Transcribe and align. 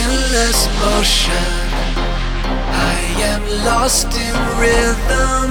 endless 0.00 0.60
motion. 0.80 1.46
I 2.72 2.98
am 3.30 3.42
lost 3.64 4.08
in 4.26 4.36
rhythm. 4.62 5.50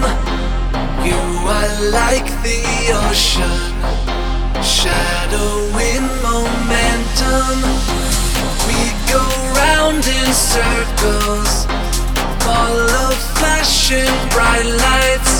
You 1.05 1.21
are 1.57 1.73
like 1.99 2.29
the 2.45 2.61
ocean, 3.05 3.59
shadowing 4.63 6.07
momentum. 6.25 7.55
We 8.67 8.81
go 9.13 9.23
round 9.61 10.03
in 10.17 10.27
circles, 10.33 11.65
follow 12.45 13.09
flashing 13.37 14.13
bright 14.33 14.67
lights, 14.85 15.33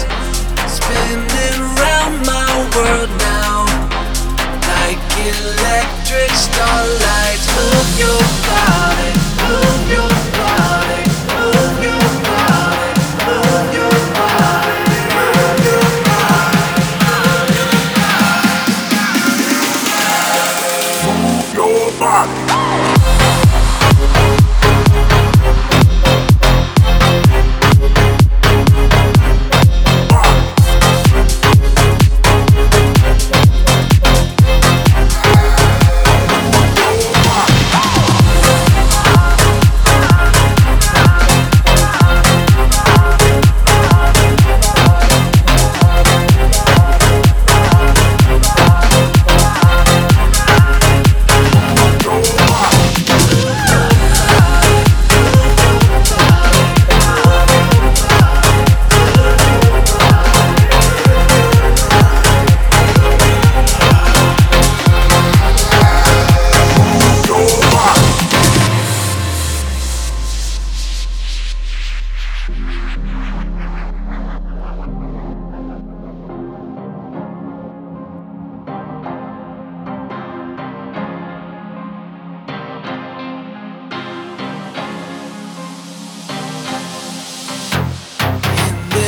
spinning 0.78 1.60
round 1.82 2.16
my 2.34 2.52
world 2.76 3.12
now, 3.34 3.66
like 4.74 5.02
electric 5.34 6.32
starlight. 6.46 7.01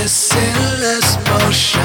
This 0.04 0.36
endless 0.36 1.16
motion. 1.30 1.83